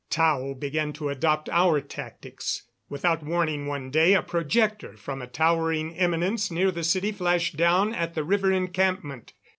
Tao 0.09 0.55
began 0.55 0.93
to 0.93 1.09
adopt 1.09 1.47
our 1.49 1.79
tactics. 1.79 2.63
Without 2.89 3.21
warning 3.21 3.67
one 3.67 3.91
day 3.91 4.15
a 4.15 4.23
projector 4.23 4.97
from 4.97 5.21
a 5.21 5.27
towering 5.27 5.95
eminence 5.95 6.49
near 6.49 6.71
the 6.71 6.83
city 6.83 7.11
flashed 7.11 7.55
down 7.55 7.93
at 7.93 8.15
the 8.15 8.23
river 8.23 8.51
encampment. 8.51 9.33